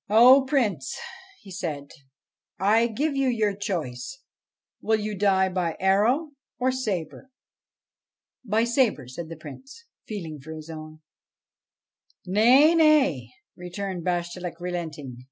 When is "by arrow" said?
5.47-6.31